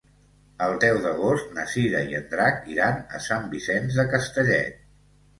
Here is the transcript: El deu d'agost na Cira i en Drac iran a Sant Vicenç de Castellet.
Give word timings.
El 0.67 0.71
deu 0.83 0.95
d'agost 1.01 1.51
na 1.57 1.65
Cira 1.73 1.99
i 2.13 2.17
en 2.19 2.25
Drac 2.31 2.65
iran 2.75 2.97
a 3.19 3.21
Sant 3.27 3.45
Vicenç 3.51 3.99
de 3.99 4.07
Castellet. 4.15 4.81